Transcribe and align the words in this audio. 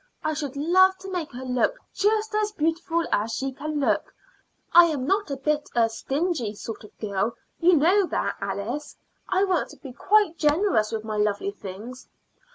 I 0.23 0.33
should 0.33 0.55
love 0.57 0.97
to 1.01 1.11
make 1.11 1.31
her 1.33 1.45
look 1.45 1.77
just 1.93 2.33
as 2.33 2.51
beautiful 2.51 3.05
as 3.11 3.33
she 3.35 3.51
can 3.51 3.79
look. 3.79 4.11
I 4.73 4.85
am 4.85 5.05
not 5.05 5.29
a 5.29 5.37
bit 5.37 5.69
a 5.75 5.89
stingy 5.89 6.55
sort 6.55 6.83
of 6.83 6.97
girl; 6.97 7.35
you 7.59 7.75
know 7.75 8.07
that, 8.07 8.35
Alice. 8.41 8.97
I 9.29 9.43
want 9.43 9.69
to 9.69 9.77
be 9.77 9.93
quite 9.93 10.39
generous 10.39 10.91
with 10.91 11.03
my 11.03 11.17
lovely 11.17 11.51
things." 11.51 12.07